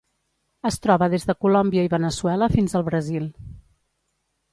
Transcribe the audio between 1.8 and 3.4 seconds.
i Veneçuela fins al Brasil.